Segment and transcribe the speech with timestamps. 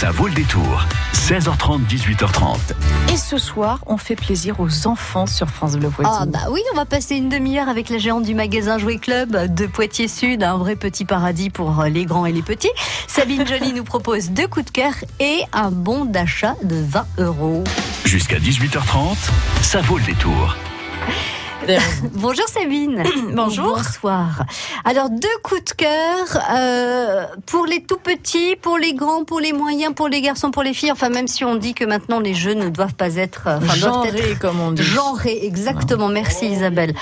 [0.00, 0.86] Ça vaut le détour.
[1.12, 2.56] 16h30, 18h30.
[3.12, 6.10] Et ce soir, on fait plaisir aux enfants sur France Bleu Poitou.
[6.10, 9.54] Ah bah oui, on va passer une demi-heure avec la géante du magasin Jouet Club
[9.54, 12.72] de Poitiers Sud, un vrai petit paradis pour les grands et les petits.
[13.08, 17.64] Sabine Joly nous propose deux coups de cœur et un bon d'achat de 20 euros.
[18.06, 19.16] Jusqu'à 18h30,
[19.60, 20.56] ça vaut le détour.
[22.14, 23.02] Bonjour Sabine.
[23.34, 23.76] Bonjour.
[23.76, 24.44] Bonsoir.
[24.84, 29.52] Alors deux coups de cœur euh, pour les tout petits, pour les grands, pour les
[29.52, 30.92] moyens, pour les garçons, pour les filles.
[30.92, 33.76] Enfin même si on dit que maintenant les jeux ne doivent pas être enfin, doivent
[33.76, 34.82] Genré, être comme on dit.
[34.82, 35.40] genrés.
[35.42, 36.08] Exactement.
[36.08, 36.94] Merci Isabelle.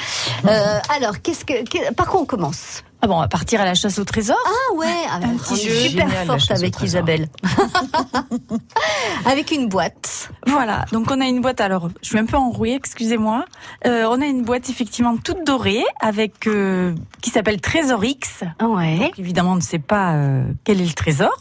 [0.47, 2.83] Euh, alors qu'est-ce que, que- par quoi on commence?
[3.01, 4.37] Ah bon, on va partir à la chasse au trésor.
[4.45, 5.75] Ah ouais, ah, Un on petit jeu.
[5.75, 6.80] super Génial, forte avec.
[6.83, 7.29] Isabelle.
[9.25, 10.30] avec une boîte.
[10.47, 13.45] Voilà, donc on a une boîte, alors je suis un peu enrouée, excusez-moi.
[13.87, 18.42] Euh, on a une boîte effectivement toute dorée avec euh, qui s'appelle Trésor X.
[18.61, 18.98] Ouais.
[18.98, 21.37] Donc, évidemment, on ne sait pas euh, quel est le trésor.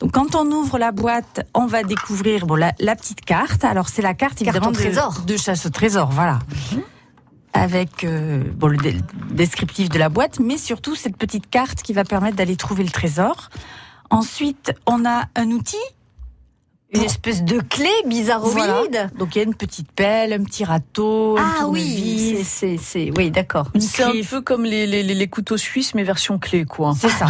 [0.00, 3.64] Donc quand on ouvre la boîte, on va découvrir bon, la, la petite carte.
[3.64, 5.20] Alors c'est la carte évidemment de, trésor.
[5.26, 6.38] de chasse au trésor, voilà.
[7.56, 8.96] Avec euh, bon, le dé-
[9.30, 12.90] descriptif de la boîte, mais surtout cette petite carte qui va permettre d'aller trouver le
[12.90, 13.48] trésor.
[14.10, 15.76] Ensuite, on a un outil
[16.92, 18.52] Une espèce de clé bizarroïde.
[18.54, 19.06] Voilà.
[19.18, 22.46] Donc il y a une petite pelle, un petit râteau, un Ah oui, tournevis.
[22.46, 23.66] c'est, c'est, c'est, oui, d'accord.
[23.80, 26.94] C'est un peu comme les, les, les- les couteaux suisses, mais version clé, quoi.
[26.98, 27.26] C'est ça.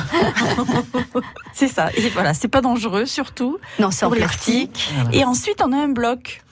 [1.54, 1.90] c'est ça.
[1.96, 3.58] Et voilà, c'est pas dangereux surtout.
[3.78, 4.92] Non, c'est en plastique.
[5.12, 6.42] Et ensuite, on a un bloc.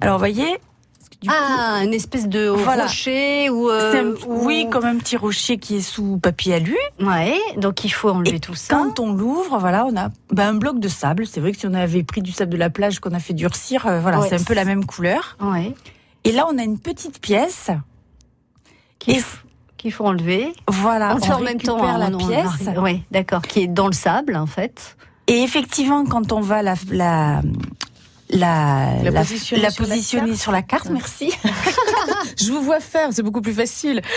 [0.00, 0.58] Alors, vous voyez,
[1.20, 2.84] du coup, Ah, une espèce de Voilà.
[2.84, 6.54] rocher ou, euh, c'est un- ou- oui, comme un petit rocher qui est sous papier
[6.54, 6.76] alu.
[7.00, 8.74] Ouais, donc il faut enlever Et tout ça.
[8.74, 11.26] quand on l'ouvre, voilà, on a ben, un bloc de sable.
[11.26, 13.34] C'est vrai que si on avait pris du sable de la plage qu'on a fait
[13.34, 14.28] durcir, euh, voilà, Ouais.
[14.28, 15.36] c'est un peu la même couleur.
[15.40, 15.74] Ouais.
[16.24, 17.70] Et là, on a une petite pièce.
[18.98, 19.22] Qu'il, Et
[19.76, 20.52] qu'il faut enlever.
[20.68, 21.76] voilà, on fait en même temps.
[21.82, 22.68] la on- on pièce.
[22.80, 23.42] Ouais, d'accord.
[23.42, 24.96] Qui est dans le sable, en fait.
[25.28, 27.42] Et effectivement, quand on va la la
[28.30, 30.40] la, La positionner la sur la positionner carte.
[30.40, 31.32] sur la carte, merci.
[32.36, 34.02] Je vous vois faire, c'est beaucoup plus facile.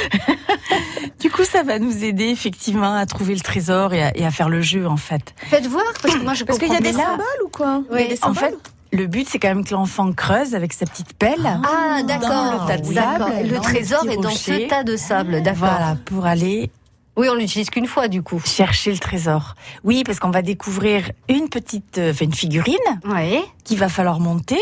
[1.19, 4.31] Du coup, ça va nous aider effectivement à trouver le trésor et à, et à
[4.31, 5.35] faire le jeu en fait.
[5.37, 8.07] Faites voir, parce que moi je Parce qu'il y a des symboles ou quoi Oui.
[8.07, 8.55] des En fait,
[8.91, 11.59] le but c'est quand même que l'enfant creuse avec sa petite pelle.
[11.63, 12.63] Ah, d'accord.
[12.63, 14.63] Le tas de sable, trésor est dans rocher.
[14.65, 15.59] ce tas de sable, d'accord.
[15.69, 16.71] Voilà, pour aller
[17.17, 18.39] Oui, on l'utilise qu'une fois, du coup.
[18.43, 19.55] chercher le trésor.
[19.83, 23.43] Oui, parce qu'on va découvrir une petite, euh, une figurine Ouais.
[23.63, 24.59] qu'il va falloir monter.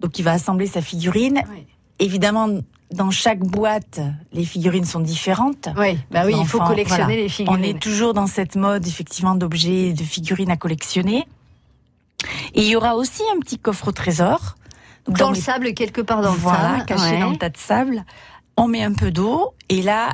[0.00, 1.36] Donc, il va assembler sa figurine.
[1.50, 1.66] Ouais.
[1.98, 2.48] Évidemment,
[2.90, 4.00] dans chaque boîte,
[4.32, 5.68] les figurines sont différentes.
[5.78, 7.22] Oui, bah oui, il faut collectionner voilà.
[7.22, 7.58] les figurines.
[7.60, 11.26] On est toujours dans cette mode, effectivement, d'objets, de figurines à collectionner.
[12.54, 14.56] Et il y aura aussi un petit coffre au trésor.
[15.06, 16.84] Donc, dans le sable, quelque part dans le voilà, sable.
[16.86, 17.20] caché ouais.
[17.20, 18.04] dans le tas de sable.
[18.56, 20.10] On met un peu d'eau et là,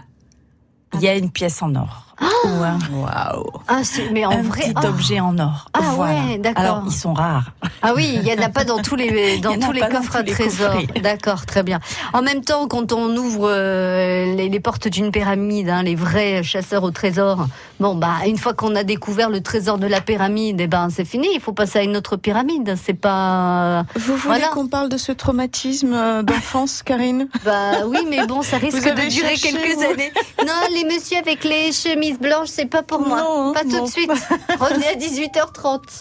[0.94, 2.09] il y a une pièce en or.
[2.22, 4.62] Ah, c'est- mais en un vrai.
[4.62, 4.88] petit oh.
[4.88, 5.66] objet en or.
[5.72, 6.14] Ah Voilà.
[6.14, 6.62] ouais, d'accord.
[6.64, 7.52] Alors, ils sont rares.
[7.82, 10.22] Ah oui, il y en a pas dans tous les dans tous les coffres à
[10.22, 10.80] trésors.
[11.02, 11.80] D'accord, très bien.
[12.12, 16.42] En même temps, quand on ouvre euh, les, les portes d'une pyramide, hein, les vrais
[16.42, 17.46] chasseurs au trésor,
[17.78, 21.04] bon bah une fois qu'on a découvert le trésor de la pyramide, eh ben c'est
[21.04, 21.28] fini.
[21.34, 22.74] Il faut passer à une autre pyramide.
[22.82, 24.48] C'est pas Vous voulez Voilà.
[24.48, 27.28] qu'on parle de ce traumatisme euh, d'enfance, Karine?
[27.44, 30.12] Bah oui, mais bon, ça risque de durer cherché, quelques vous années.
[30.46, 33.20] Non, les messieurs avec les chemises blanches, c'est pas pour moi.
[33.20, 33.84] Non, hein, pas tout bon.
[33.84, 34.10] de suite.
[34.58, 35.80] Revenez à 18h30.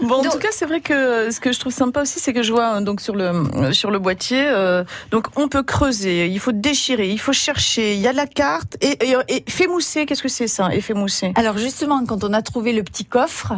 [0.00, 2.42] Bon, en tout cas, c'est vrai que ce que je trouve sympa aussi, c'est que
[2.42, 6.52] je vois donc sur le sur le boîtier, euh, donc on peut creuser, il faut
[6.52, 10.04] déchirer, il faut chercher, il y a la carte et, et, et fait mousser.
[10.04, 11.32] Qu'est-ce que c'est ça Effet mousser?
[11.36, 13.54] Alors, justement, quand on a trouvé le petit coffre,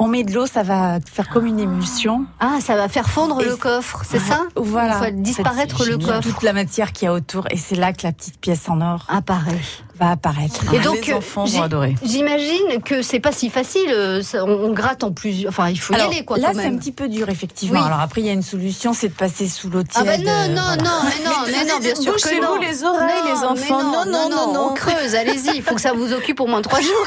[0.00, 2.24] on met de l'eau, ça va faire comme une émulsion.
[2.40, 4.98] Ah, ça va faire fondre Et le coffre, c'est ça Voilà.
[5.02, 6.20] Il faut disparaître le coffre.
[6.22, 7.46] Toute la matière qu'il y a autour.
[7.50, 9.60] Et c'est là que la petite pièce en or Apparaît.
[9.98, 10.64] va apparaître.
[10.72, 11.94] Et Ah, donc, les enfants vont adorer.
[12.02, 13.90] J'imagine que c'est pas si facile.
[13.90, 15.50] euh, ça- On, on gratte en plusieurs.
[15.50, 17.78] Enfin, il faut y Alors, aller, quoi, là, c'est un petit peu dur, effectivement.
[17.80, 17.86] Oui.
[17.86, 20.24] Alors après, il y a une solution, c'est de passer sous l'eau Ah tiède.
[20.24, 20.82] bah non, euh, non, voilà.
[20.82, 22.58] non, mais non, mais non, bien sûr que non.
[22.58, 23.82] les oreilles, les mais enfants.
[23.82, 24.70] Non, non, non, non.
[24.70, 25.56] On creuse, allez-y.
[25.56, 27.06] Il faut que ça vous occupe au moins trois jours.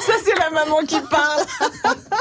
[0.00, 1.44] Ça, c'est la maman qui parle.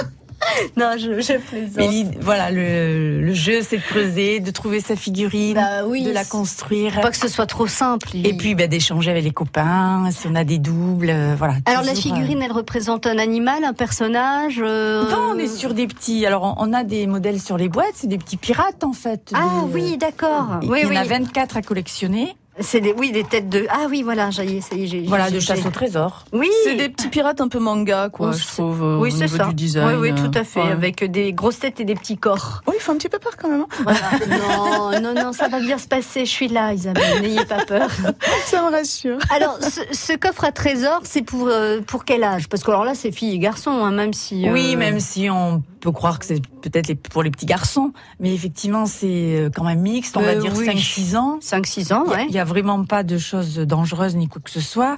[0.78, 1.90] non, je, je Mais plaisante.
[1.92, 6.04] l'idée- voilà, le, le jeu, c'est de creuser, de trouver sa figurine, Bah oui.
[6.04, 7.00] de la construire.
[7.00, 8.10] Pas que ce soit trop simple.
[8.14, 11.56] il- Et puis, bah, d'échanger avec les copains, si on a des doubles, euh, voilà.
[11.66, 14.60] Alors la toujours, euh, figurine, elle représente un animal, un personnage.
[14.62, 16.26] euh, Non, on est sur des petits.
[16.26, 19.32] Alors, on- on a des modèles sur les boîtes, c'est des petits pirates en fait.
[19.34, 20.60] Ah oui, d'accord.
[20.62, 20.98] Il Oui, y en oui.
[20.98, 22.36] a 24 à collectionner.
[22.60, 23.66] C'est des, oui, des têtes de.
[23.70, 24.60] Ah oui, voilà, j'ai-
[25.08, 26.24] Voilà, j'ai- de chasse au trésor.
[26.34, 29.26] Oui, C'est des petits pirates un peu manga, quoi, je trouve, euh, oui, au c'est
[29.26, 29.46] niveau ça.
[29.46, 29.88] du design.
[30.00, 30.72] Oui, oui, tout à fait, Ouais.
[30.72, 32.62] avec des grosses têtes et des petits corps.
[32.68, 33.62] Oui, il fait un petit peu peur quand même.
[33.62, 33.84] hein.
[33.84, 35.02] Voilà.
[35.02, 36.26] non, non, non, ça va bien se passer.
[36.26, 37.22] Je suis là, Isabelle.
[37.22, 37.90] N'ayez pas peur.
[38.46, 39.18] Ça me rassure.
[39.32, 42.48] Alors, ce, ce coffre à trésor, c'est pour euh, pour quel âge?
[42.50, 44.48] Parce que alors là, c'est filles et garçons, hein, même si.
[44.48, 47.92] euh, Oui, même si on peut croire que c'est peut-être les- pour les petits garçons,
[48.22, 50.66] mais effectivement, c'est euh, quand même mixte, on Euh, va dire oui.
[50.66, 51.40] 5-6 ans.
[51.42, 52.26] 5-6 ans, Il y a- ouais.
[52.30, 54.98] Il y a, vraiment pas de choses dangereuses ni quoi que ce soit.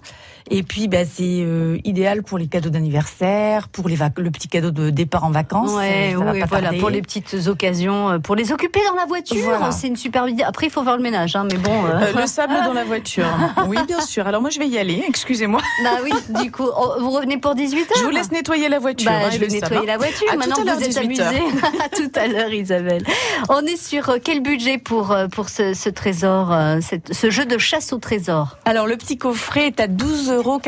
[0.51, 4.47] Et puis, bah, c'est euh, idéal pour les cadeaux d'anniversaire, pour les vac- le petit
[4.47, 5.71] cadeau de départ en vacances.
[5.73, 8.93] Ouais, ça va oui, pas voilà, pour les petites occasions, euh, pour les occuper dans
[8.95, 9.71] la voiture, Voilà.
[9.71, 10.43] c'est une super idée.
[10.43, 11.71] Après, il faut faire le ménage, hein, mais bon.
[11.85, 13.25] euh, Euh, le sable dans la voiture.
[13.67, 14.27] Oui, bien sûr.
[14.27, 15.03] Alors moi, je vais y aller.
[15.07, 15.61] Excusez-moi.
[15.83, 16.11] Bah oui,
[16.43, 19.09] du coup, oh, vous revenez pour 18 heures Je vous laisse nettoyer la voiture.
[19.09, 19.83] Bah, hein, je vais nettoyer hein.
[19.87, 20.27] la voiture.
[20.29, 21.27] À tout Maintenant, vous êtes 18 heures.
[21.29, 21.57] amusés.
[21.83, 23.03] à tout à l'heure, Isabelle.
[23.49, 27.29] On est sur euh, quel budget pour, euh, pour ce, ce trésor, euh, cette- ce
[27.29, 28.57] jeu de chasse au trésor?
[28.65, 30.59] Alors, le petit coffret est à 12,99 euros,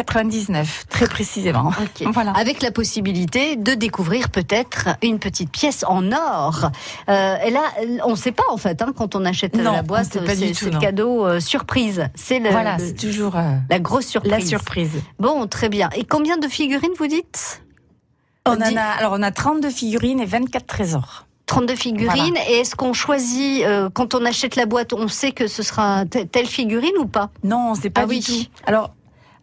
[0.90, 1.70] très précisément.
[1.82, 2.08] Ok.
[2.14, 2.32] Voilà.
[2.32, 6.72] Avec la possibilité de découvrir peut-être une petite pièce en or.
[7.10, 7.62] Euh, et là,
[8.06, 10.08] on ne sait pas en fait hein, quand on achète Non, la boîte.
[10.14, 10.20] c'est
[10.72, 12.08] le cadeau euh, surprise.
[12.16, 14.32] C'est le, Voilà, le- c'est toujours euh, la grosse surprise.
[14.32, 14.92] la surprise.
[15.20, 15.90] Bon, très bien.
[15.96, 17.62] Et combien de figurines vous dites?
[18.48, 21.26] On en a, alors, on a 32 figurines et 24 trésors.
[21.48, 22.36] 32 figurines.
[22.50, 26.06] Et est-ce qu'on choisit, euh, quand on achète la boîte, on sait que ce sera
[26.06, 27.30] te- telle figurine ou pas?
[27.44, 28.22] Non, c'est pas Ah du oui.
[28.22, 28.62] tout.
[28.70, 28.92] Alors,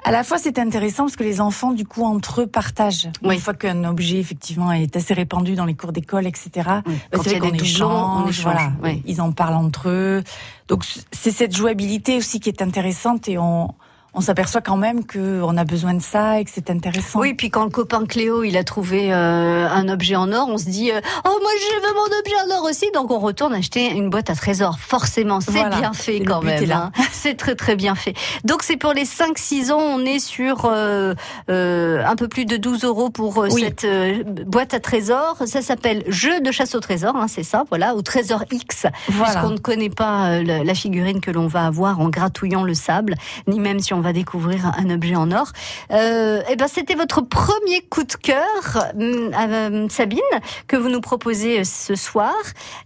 [0.04, 3.08] à la fois, c'est intéressant parce que les enfants, du coup, entre eux, partagent.
[3.22, 3.36] Oui.
[3.36, 7.22] Une fois qu'un objet, effectivement, est assez répandu dans les cours d'école, etc., bah, Quand
[7.22, 8.72] c'est vrai qu'on on échange, échange, voilà.
[8.82, 9.02] oui.
[9.06, 10.22] Ils en parlent entre eux.
[10.68, 13.74] Donc, c'est cette jouabilité aussi qui est intéressante et on,
[14.14, 17.20] on s'aperçoit quand même qu'on a besoin de ça et que c'est intéressant.
[17.20, 20.58] Oui, puis quand le copain Cléo, il a trouvé euh, un objet en or, on
[20.58, 23.54] se dit euh, oh moi je veux mon objet en or aussi, donc on retourne
[23.54, 24.78] acheter une boîte à trésors.
[24.78, 25.78] Forcément, c'est Voilà.
[25.78, 26.62] bien fait quand même.
[26.62, 26.90] est là.
[26.96, 27.02] hein.
[27.12, 28.14] C'est très très bien fait.
[28.44, 31.14] Donc c'est pour les 5-6 ans, on est sur euh,
[31.50, 33.62] euh, un peu plus de 12 euros pour euh, Oui.
[33.62, 35.36] cette euh, boîte à trésors.
[35.46, 39.32] Ça s'appelle Jeu de chasse au trésor, hein, c'est ça, voilà, au trésor X, Voilà.
[39.32, 43.14] puisqu'on ne connaît pas la figurine que l'on va avoir en gratouillant le sable,
[43.46, 45.50] ni même si on va découvrir un objet en or.
[45.90, 50.20] Euh, eh ben, c'était votre premier coup de cœur, hum, euh, Sabine,
[50.68, 52.34] que vous nous proposez euh, ce soir,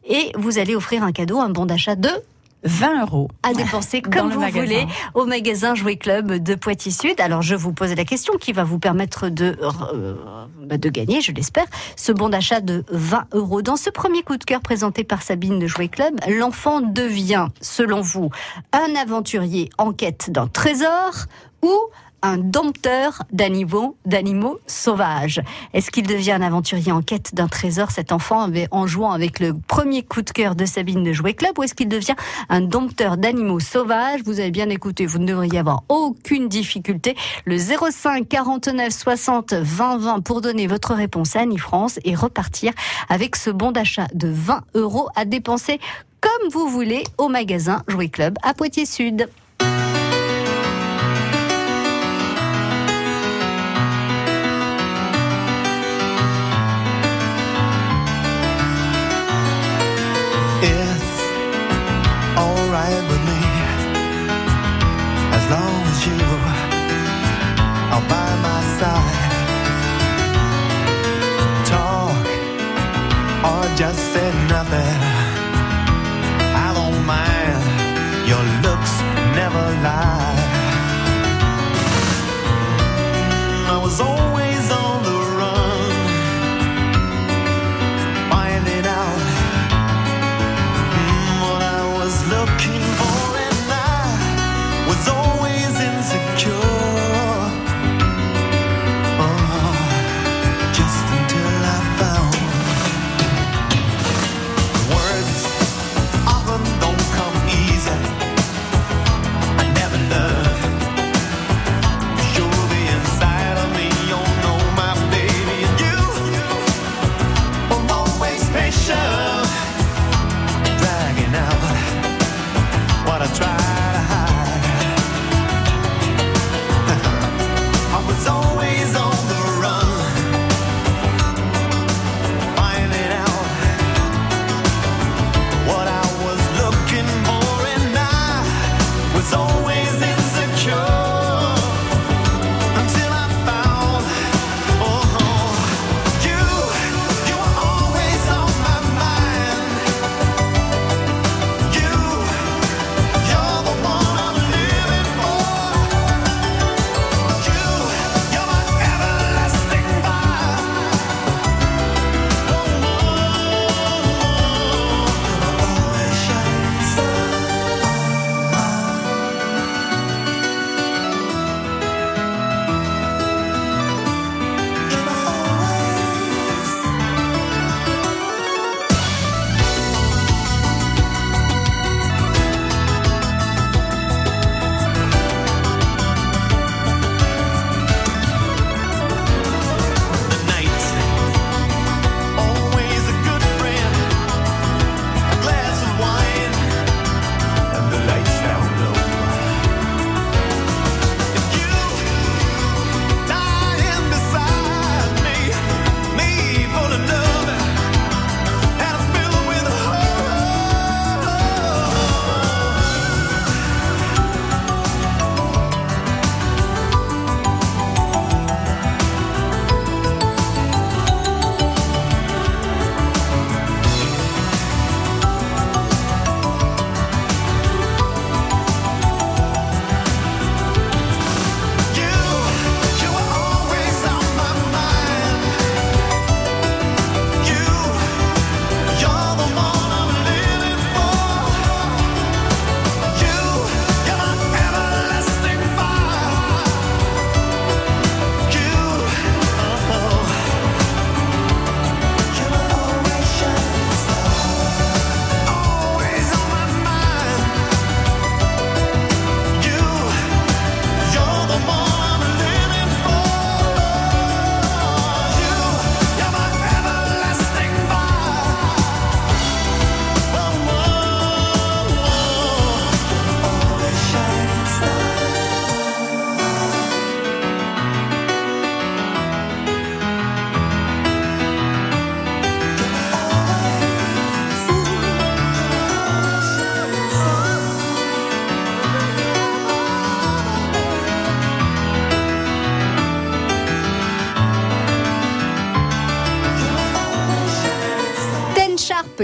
[0.09, 2.11] et vous allez offrir un cadeau, un bon d'achat de
[2.65, 3.29] 20 euros.
[3.43, 4.61] à dépenser comme vous magasin.
[4.61, 7.21] voulez au magasin Jouet Club de Poitiers Sud.
[7.21, 9.57] Alors je vous pose la question qui va vous permettre de
[9.93, 10.15] euh,
[10.65, 11.67] de gagner, je l'espère,
[11.97, 13.63] ce bon d'achat de 20 euros.
[13.63, 18.01] Dans ce premier coup de cœur présenté par Sabine de Jouet Club, l'enfant devient, selon
[18.01, 18.31] vous,
[18.73, 21.13] un aventurier en quête d'un trésor
[21.63, 21.73] ou
[22.23, 25.41] un dompteur d'animaux, d'animaux sauvages.
[25.73, 29.55] Est-ce qu'il devient un aventurier en quête d'un trésor, cet enfant, en jouant avec le
[29.55, 32.17] premier coup de cœur de Sabine de Jouet Club, ou est-ce qu'il devient
[32.49, 34.21] un dompteur d'animaux sauvages?
[34.25, 37.17] Vous avez bien écouté, vous ne devriez avoir aucune difficulté.
[37.45, 42.73] Le 05 49 60 20 20 pour donner votre réponse à Annie France et repartir
[43.09, 45.79] avec ce bon d'achat de 20 euros à dépenser
[46.21, 49.29] comme vous voulez au magasin Jouet Club à Poitiers Sud.
[83.89, 84.38] was always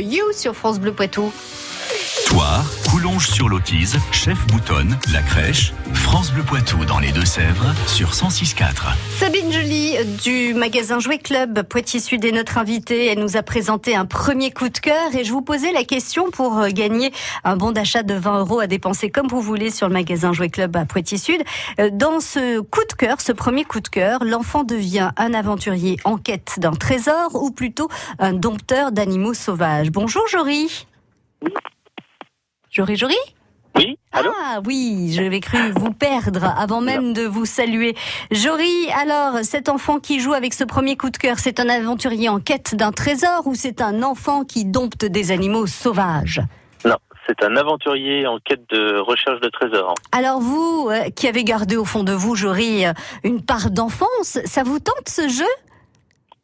[0.01, 1.33] You sur France Bleu Poitou.
[3.19, 8.95] Sur l'Autise, Chef Boutonne, La Crèche, France Bleu Poitou dans les Deux-Sèvres sur 106.4.
[9.19, 13.07] Sabine Joly euh, du magasin Jouet Club Poitiers Sud est notre invitée.
[13.07, 16.31] Elle nous a présenté un premier coup de cœur et je vous posais la question
[16.31, 17.13] pour euh, gagner
[17.45, 20.51] un bon d'achat de 20 euros à dépenser comme vous voulez sur le magasin Jouet
[20.51, 21.43] Club à Poitiers Sud.
[21.81, 25.99] Euh, Dans ce coup de cœur, ce premier coup de cœur, l'enfant devient un aventurier
[26.05, 29.91] en quête d'un trésor ou plutôt un dompteur d'animaux sauvages.
[29.91, 30.87] Bonjour Jory.
[32.75, 33.15] Jory Jory
[33.77, 37.95] Oui, allô Ah oui, j'avais cru vous perdre avant même de vous saluer.
[38.33, 42.29] Jory, alors, cet enfant qui joue avec ce premier coup de cœur, c'est un aventurier
[42.29, 46.43] en quête d'un trésor ou c'est un enfant qui dompte des animaux sauvages?
[46.85, 46.97] Non,
[47.29, 49.95] c'est un aventurier en quête de recherche de trésors.
[50.11, 54.41] Alors vous, euh, qui avez gardé au fond de vous, Jory, euh, une part d'enfance,
[54.45, 55.47] ça vous tente ce jeu?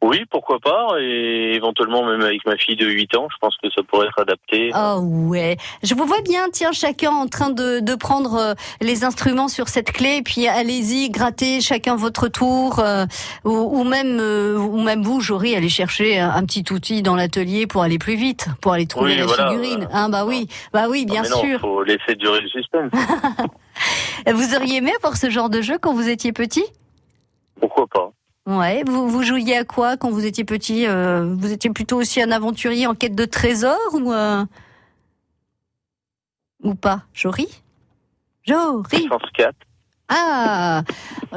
[0.03, 3.69] Oui, pourquoi pas, et éventuellement même avec ma fille de 8 ans, je pense que
[3.69, 4.71] ça pourrait être adapté.
[4.75, 9.03] Oh ouais, je vous vois bien, tiens, chacun en train de, de prendre euh, les
[9.03, 13.05] instruments sur cette clé, et puis allez-y, grattez chacun votre tour, euh,
[13.45, 17.67] ou, ou même euh, ou même vous, Jory, allez chercher un, petit outil dans l'atelier
[17.67, 19.85] pour aller plus vite, pour aller trouver Oui, la voilà, figurine.
[19.87, 20.03] voilà.
[20.05, 21.59] Hein, bah oui, bah oui, Non, bien mais non, sûr.
[21.59, 22.91] faut laisser durer le suspense.
[24.33, 26.63] Vous auriez aimé avoir ce genre de jeu quand vous étiez petit?
[27.59, 28.11] Pourquoi pas
[28.47, 32.31] Ouais, vous, jouiez à quoi quand vous étiez petit euh, Vous étiez plutôt aussi un
[32.31, 34.43] aventurier en quête de trésors ou euh,
[36.63, 37.47] ou pas, Jory?
[38.43, 39.07] Jory?
[39.07, 39.55] Sens 4.
[40.13, 40.83] Ah,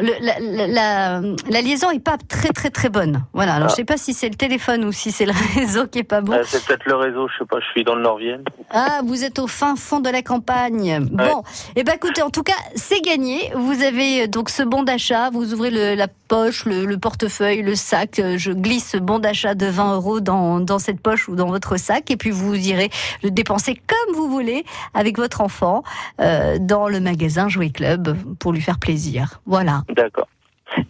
[0.01, 3.25] le- la, la- la- la liaison est pas très très très bonne.
[3.33, 3.55] Voilà.
[3.55, 3.71] Alors Ah.
[3.71, 6.21] je sais pas si c'est le téléphone ou si c'est le réseau qui est pas
[6.21, 6.33] bon.
[6.33, 8.43] Euh, c'est peut-être le réseau, je sais pas, je suis dans le Nord-Vienne.
[8.71, 10.99] Ah, vous êtes au fin fond de la campagne.
[11.13, 11.43] Bon,
[11.77, 13.53] eh ben écoutez, en tout cas, c'est gagné.
[13.55, 15.31] Vous avez euh, donc ce bon d'achat.
[15.31, 18.19] Vous ouvrez le- la poche, le, le portefeuille, le sac.
[18.19, 21.47] Euh, Je glisse ce bon d'achat de 20 euros dans, dans cette poche ou dans
[21.47, 22.91] votre sac, et puis vous irez
[23.23, 24.65] le dépenser comme vous voulez
[24.95, 25.83] avec votre enfant
[26.21, 29.41] euh, dans le magasin Jouet Club pour lui faire plaisir.
[29.47, 29.83] Voilà.
[29.95, 30.27] D'accord.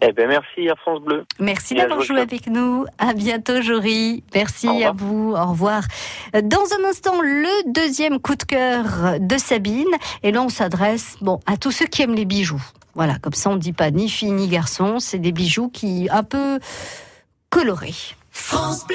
[0.00, 1.25] Eh ben merci Air France Bleu.
[1.40, 2.87] Merci d'avoir joué avec nous.
[2.99, 4.23] À bientôt, Jory.
[4.35, 5.35] Merci à vous.
[5.37, 5.83] Au revoir.
[6.33, 9.90] Dans un instant, le deuxième coup de cœur de Sabine.
[10.23, 12.62] Et là, on s'adresse, bon, à tous ceux qui aiment les bijoux.
[12.95, 15.00] Voilà, comme ça, on ne dit pas ni fille ni garçon.
[15.00, 16.61] C'est des bijoux qui, un peu
[17.50, 18.14] colorés.
[18.31, 18.87] France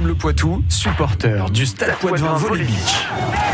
[0.00, 3.06] Bleu Poitou, supporter du Stade Poitvin Volley Beach.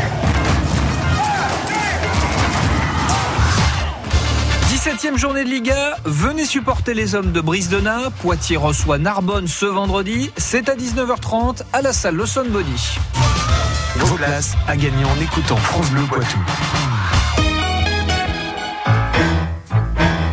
[4.83, 8.09] 17e journée de Liga, venez supporter les hommes de Brise-de-Nain.
[8.19, 10.31] Poitiers reçoit Narbonne ce vendredi.
[10.37, 12.97] C'est à 19h30 à la salle Lawson Body.
[13.97, 16.39] Vos places à gagner en écoutant France Bleu Poitou.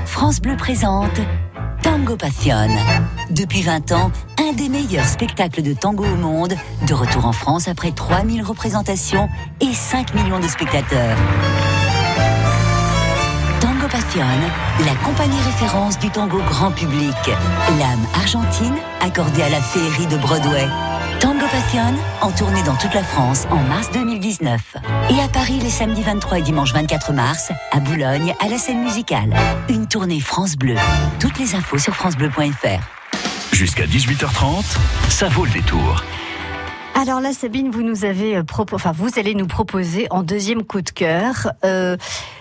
[0.06, 1.20] France Bleu présente
[1.82, 2.68] Tango Passion.
[3.28, 6.54] Depuis 20 ans, un des meilleurs spectacles de tango au monde,
[6.86, 9.28] de retour en France après 3000 représentations
[9.60, 11.18] et 5 millions de spectateurs.
[13.90, 14.26] Tango Passion,
[14.84, 17.14] la compagnie référence du tango grand public.
[17.78, 20.66] L'âme argentine accordée à la féerie de Broadway.
[21.20, 24.76] Tango Passion, en tournée dans toute la France en mars 2019.
[25.10, 28.82] Et à Paris les samedis 23 et dimanche 24 mars, à Boulogne, à la scène
[28.82, 29.34] musicale.
[29.68, 30.76] Une tournée France Bleu.
[31.20, 32.82] Toutes les infos sur francebleu.fr.
[33.52, 34.64] Jusqu'à 18h30,
[35.08, 36.04] ça vaut le détour.
[37.00, 40.64] Alors là, Sabine, vous nous avez euh, propo- enfin, vous allez nous proposer en deuxième
[40.64, 41.52] coup de cœur.
[41.64, 41.96] euh,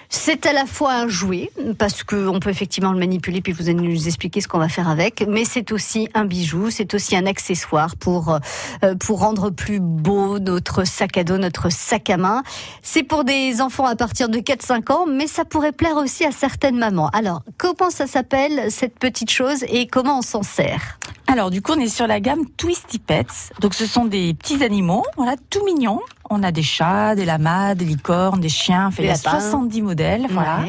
[0.09, 3.69] c'est à la fois un jouet parce que on peut effectivement le manipuler puis vous
[3.69, 7.15] allez nous expliquer ce qu'on va faire avec, mais c'est aussi un bijou, c'est aussi
[7.15, 8.37] un accessoire pour
[8.83, 12.43] euh, pour rendre plus beau notre sac à dos, notre sac à main.
[12.81, 16.31] C'est pour des enfants à partir de 4-5 ans, mais ça pourrait plaire aussi à
[16.31, 17.09] certaines mamans.
[17.09, 20.99] Alors, comment ça s'appelle cette petite chose et comment on s'en sert?
[21.27, 23.51] Alors, du coup, on est sur la gamme Twisty Pets.
[23.59, 25.99] Donc, ce sont des petits animaux, voilà, tout mignons.
[26.29, 28.87] On a des chats, des lamas, des licornes, des chiens.
[28.87, 29.39] Enfin, il y a lapins.
[29.39, 30.59] 70 modèles, voilà.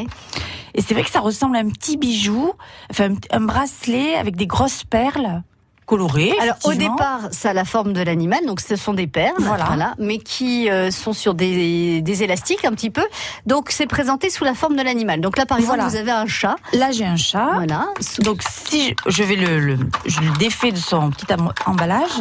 [0.75, 2.53] Et c'est vrai que ça ressemble à un petit bijou,
[2.91, 5.43] enfin, un, bracelet avec des grosses perles
[5.87, 6.35] colorées.
[6.43, 9.95] Alors au départ, ça a la forme de l'animal, donc ce sont des perles, Voilà.
[9.99, 13.05] mais qui euh, sont sur des, des élastiques un petit peu.
[13.47, 15.21] Donc c'est présenté sous la forme de l'animal.
[15.23, 15.89] Donc là, par exemple, Voilà.
[15.91, 17.53] vous avez un chat, Là, j'ai un chat.
[17.55, 17.87] voilà.
[18.21, 21.27] Donc, si je, je vais le, le- je le défais de son petit
[21.65, 22.21] emballage,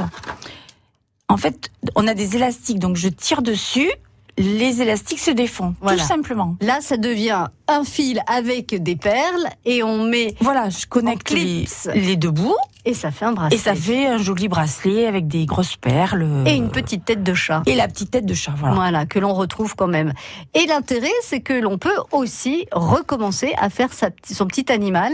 [1.29, 3.89] en fait, on a des élastiques, donc je tire dessus,
[4.37, 6.01] les élastiques se défont, Voilà.
[6.01, 6.55] tout simplement.
[6.61, 11.35] Là, ça devient un fil avec des perles et on met Voilà, je connecte On
[11.95, 12.55] les, deux bouts
[12.85, 16.43] et ça fait un bracelet et ça fait un joli bracelet avec des grosses perles.
[16.45, 17.63] et une petite tête de chat.
[17.65, 18.53] et la petite tête de chat.
[18.55, 18.75] Voilà.
[18.75, 20.13] Voilà, que l'on retrouve quand même.
[20.53, 25.13] Et l'intérêt, c'est que l'on peut aussi recommencer à faire sa, son petit animal.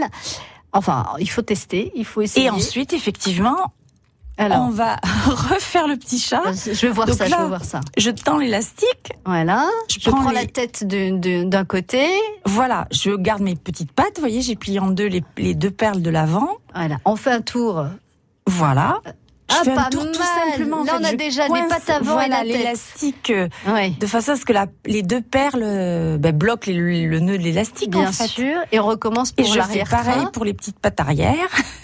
[0.74, 2.46] Enfin, il faut tester, il faut essayer.
[2.46, 3.72] Et ensuite, effectivement,
[4.38, 6.42] on va refaire le petit chat.
[6.52, 7.80] je veux voir Donc ça, je veux voir ça.
[7.96, 9.12] Je tends l'élastique.
[9.24, 9.66] Voilà.
[9.88, 12.06] Je Je prends prends les- la tête d'un côté.
[12.44, 14.16] Voilà, je garde mes petites pattes.
[14.16, 16.48] Vous voyez, j'ai plié en deux les, les deux perles de l'avant.
[16.74, 16.96] Voilà.
[17.04, 17.86] On fait un tour.
[18.46, 18.98] Voilà.
[19.50, 20.28] Je Ah, fais pas un tour tout mal.
[20.52, 20.78] simplement.
[20.78, 20.98] en Là, fait.
[21.00, 22.56] on a déjà les pattes avant et voilà, la tête.
[22.56, 23.90] l'élastique euh, Ouais.
[23.90, 27.36] de façon à ce que la- les deux perles euh, ben, bloquent les- le nœud
[27.36, 28.26] de l'élastique Bien en fait.
[28.26, 28.56] sûr.
[28.72, 29.88] Et on recommence Et pour je fais l'arrière.
[29.88, 31.34] pareil pour les petites pattes arrière.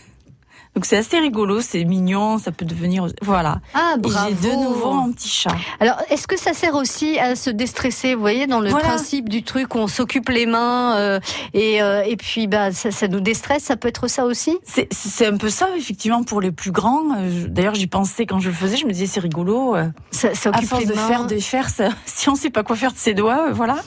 [0.76, 3.61] Donc c'est assez rigolo, c'est mignon, ça peut devenir voilà.
[3.74, 4.28] Ah, bravo.
[4.40, 5.50] j'ai de nouveau un petit chat.
[5.80, 8.87] Alors, est-ce que ça sert aussi à se déstresser Vous voyez, dans le Voilà.
[8.87, 11.20] principe du truc, on s'occupe les mains euh,
[11.54, 13.64] et, euh, et puis bah ça, ça nous déstresse.
[13.64, 14.59] Ça peut être ça aussi?
[14.92, 17.16] C'est un peu ça effectivement pour les plus grands.
[17.16, 19.74] Euh, D'ailleurs j'y pensais quand je le faisais, je me disais c'est rigolo.
[20.12, 21.09] Ça, ça à occupe force les de mains.
[21.09, 23.78] faire, de faire, ça, si on sait pas quoi faire de ses doigts, voilà.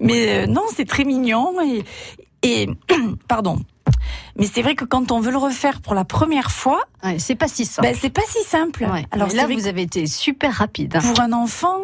[0.00, 1.84] Mais euh, non, c'est très mignon et,
[2.42, 2.68] et
[3.28, 3.58] pardon.
[4.36, 7.34] Mais c'est vrai que quand on veut le refaire pour la première fois, Ouais, c'est
[7.34, 7.88] pas si simple.
[7.88, 8.84] ben, c'est pas si simple.
[8.84, 9.04] Ouais.
[9.10, 10.96] Alors là, vous avez été super rapide.
[10.96, 11.00] hein.
[11.00, 11.78] pour un enfant,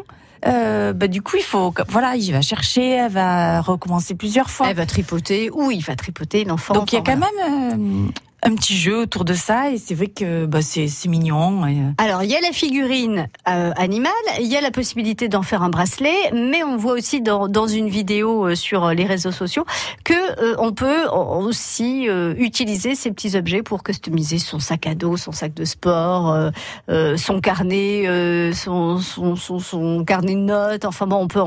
[0.47, 4.69] euh, ben, du coup il faut, voilà, il va chercher, elle va recommencer plusieurs fois.
[4.71, 6.75] Elle va tripoter ou il va tripoter l'enfant?
[6.75, 7.33] Donc il y a quand voilà.
[7.49, 11.65] même euh, un petit jeu autour de ça et c'est vrai que bah, c'est mignon.
[11.65, 15.43] euh, Alors, il y a la figurine euh, animale, il y a la possibilité d'en
[15.43, 19.33] faire un bracelet, mais on voit aussi dans, dans une vidéo euh, sur les réseaux
[19.33, 19.65] sociaux
[20.05, 24.95] que euh, on peut aussi euh, utiliser ces petits objets pour customiser son sac à
[24.95, 26.51] dos, son sac de sport, euh,
[26.91, 30.85] euh, son carnet, euh, son, son, son, son carnet de notes.
[30.85, 31.41] Enfin bon, on peut,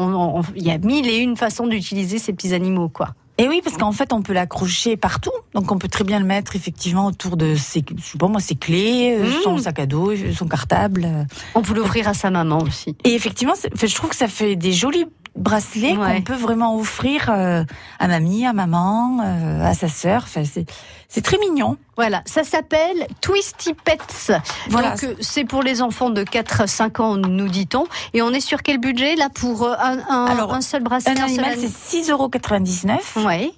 [0.56, 3.10] il y a mille et une façons d'utiliser ces petits animaux, quoi.
[3.42, 5.32] Et oui, parce qu'en fait, on peut l'accrocher partout.
[5.56, 8.40] Donc, on peut très bien le mettre effectivement autour de ses, je sais pas moi,
[8.40, 9.44] ses clés, euh, Mmh.
[9.44, 11.08] son sac à dos, euh, son cartable.
[11.56, 12.96] On peut l'offrir à sa maman aussi.
[13.04, 16.16] Et effectivement, je trouve que ça fait des jolis bracelets Ouais.
[16.18, 17.64] qu'on peut vraiment offrir euh,
[18.00, 20.24] à mamie, à maman, euh, à sa sœur.
[20.24, 20.66] Enfin, c'est
[21.08, 21.76] c'est très mignon.
[21.98, 24.32] Voilà, ça s'appelle Twisty Pets.
[24.70, 24.92] Voilà.
[24.92, 27.86] Donc euh, c'est pour les enfants de 4 à 5 ans, nous dit-on.
[28.14, 31.16] Et on est sur quel budget là pour un, un, Alors, un seul bracelet Un
[31.16, 33.52] seul animal, ani- c'est 6,99 Ouais.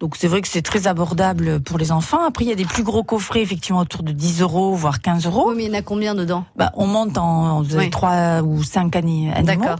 [0.00, 2.24] Donc c'est vrai que c'est très abordable pour les enfants.
[2.24, 5.26] Après, il y a des plus gros coffrets, effectivement, autour de 10 euros, voire 15
[5.26, 5.48] euros.
[5.48, 6.44] Oui, mais il y en a combien dedans?
[6.54, 7.90] Bah, on monte en Oui.
[7.90, 9.32] 3 ou 5 animaux.
[9.42, 9.78] D'accord.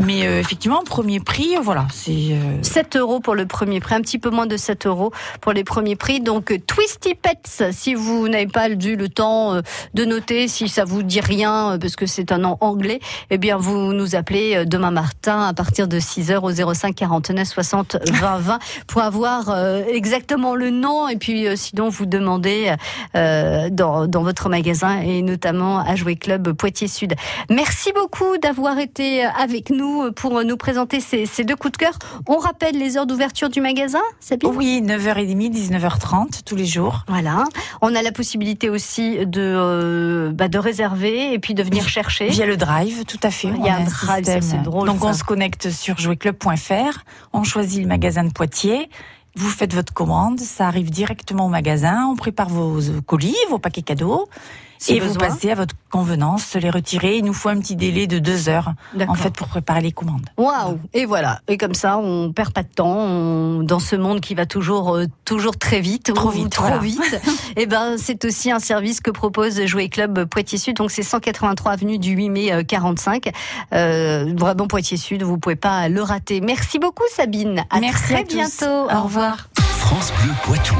[0.00, 2.30] Mais euh, effectivement, premier prix, voilà, c'est...
[2.32, 5.52] euh, 7 euros pour le premier prix, un petit peu moins de 7 euros pour
[5.52, 6.20] les premiers prix.
[6.20, 9.60] Donc euh, Twisty Pets, si vous n'avez pas dû le temps euh,
[9.94, 13.36] de noter, si ça vous dit rien, euh, parce que c'est un nom anglais, eh
[13.38, 17.96] bien vous nous appelez demain matin à partir de 6 heures au 05 49 60
[18.10, 19.54] 20 20 pour avoir
[19.88, 22.74] exactement le nom et puis sinon vous demandez
[23.14, 27.14] dans, dans votre magasin et notamment à Jouer Club Poitiers Sud.
[27.50, 31.92] Merci beaucoup d'avoir été avec nous pour nous présenter ces, ces deux coups de cœur.
[32.26, 37.04] On rappelle les heures d'ouverture du magasin, Sabine Oui, 9h30, 19h30, tous les jours.
[37.08, 37.44] Voilà.
[37.82, 42.28] On a la possibilité aussi de, euh, bah, de réserver et puis de venir chercher.
[42.28, 43.48] Via le drive, tout à fait.
[43.48, 45.06] Il y a On un drive, c'est drôle, Donc ça.
[45.06, 48.88] on se connecte sur jouetclub.fr, on choisit le magasin de Poitiers,
[49.36, 53.58] vous faites votre commande, ça arrive directement au magasin, on prépare vos euh, colis, vos
[53.58, 54.28] paquets cadeaux,
[54.82, 57.18] Si et vous passez à votre convenance, se les retirer.
[57.18, 58.72] Il nous faut un petit délai de deux heures,
[59.06, 60.24] en fait, pour préparer les commandes.
[60.38, 61.40] Waouh Et voilà.
[61.48, 64.96] Et comme ça, on perd pas de temps on- dans ce monde qui va toujours,
[64.96, 66.78] euh, toujours très vite, Trop vite, trop voilà.
[66.78, 67.20] vite.
[67.56, 70.76] Et ben, c'est aussi un service que propose Jouer Club Poitiers Sud.
[70.76, 73.30] Donc, c'est 183 avenue du 8 mai euh, 45.
[73.74, 75.22] Euh, vraiment Poitiers Sud.
[75.22, 76.40] Vous pouvez pas le rater.
[76.40, 77.64] Merci beaucoup, Sabine.
[77.68, 78.34] À Merci très à tous.
[78.34, 78.90] bientôt.
[78.90, 79.48] Au revoir.
[79.58, 80.74] France Bleu Poitou.